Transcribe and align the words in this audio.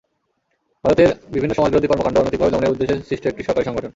ভারতের 0.85 1.09
বিভিন্ন 1.33 1.53
সমাজবিরোধী 1.55 1.87
কর্মকাণ্ড 1.89 2.17
অনৈতিকভাবে 2.17 2.51
দমনের 2.53 2.73
উদ্দেশ্যে 2.73 2.95
সৃষ্ট 3.09 3.23
একটি 3.27 3.41
সরকারি 3.43 3.65
সংগঠন। 3.67 3.89